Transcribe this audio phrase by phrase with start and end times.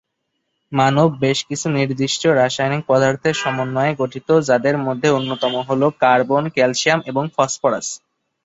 [0.71, 7.23] মানব বেশ কিছু নির্দিষ্ট রাসায়নিক পদার্থের সমন্বয়ে গঠিত যাদের মধ্যে অন্যতম হলো কার্বন, ক্যালসিয়াম এবং
[7.35, 7.87] ফসফরাস।